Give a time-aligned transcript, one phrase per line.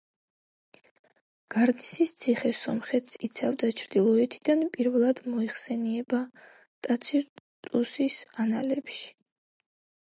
[1.55, 6.25] გარნისის ციხე სომხეთს იცავდა ჩრდილოეთიდან პირველად მოიხსენიება
[6.89, 9.09] ტაციტუსის „ანალებში“.